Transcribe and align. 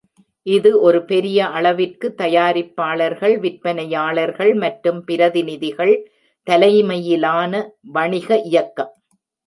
இது 0.45 0.69
ஒரு 0.81 0.99
பெரிய 1.05 1.47
அளவிற்கு 1.49 2.07
தயாரிப்பாளர்கள், 2.17 3.35
விற்பனையாளர்கள் 3.43 4.53
மற்றும் 4.63 4.99
பிரதிநிதிகள் 5.05 5.95
தலைமையிலான 6.47 7.53
வணிக 7.91 8.41
இயக்கம். 8.49 8.93